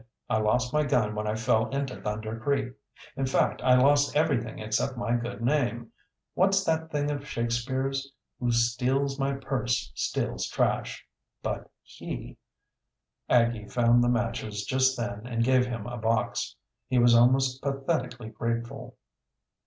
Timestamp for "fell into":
1.35-2.01